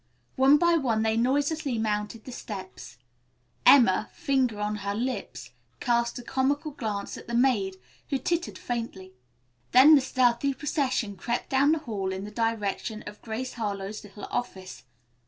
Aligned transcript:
One 0.35 0.57
by 0.57 0.77
one 0.77 1.03
they 1.03 1.15
noiselessly 1.15 1.77
mounted 1.77 2.23
the 2.25 2.31
steps. 2.31 2.97
Emma, 3.67 4.09
finger 4.13 4.59
on 4.59 4.77
her 4.77 4.95
lips, 4.95 5.51
cast 5.79 6.17
a 6.17 6.23
comical 6.23 6.71
glance 6.71 7.19
at 7.19 7.27
the 7.27 7.35
maid, 7.35 7.75
who 8.09 8.17
tittered 8.17 8.57
faintly; 8.57 9.13
then 9.73 9.93
the 9.93 10.01
stealthy 10.01 10.55
procession 10.55 11.17
crept 11.17 11.49
down 11.51 11.71
the 11.71 11.77
hall 11.77 12.11
in 12.11 12.25
the 12.25 12.31
direction 12.31 13.03
of 13.05 13.21
Grace 13.21 13.53
Harlowe's 13.53 14.03
little 14.03 14.25
office. 14.31 14.85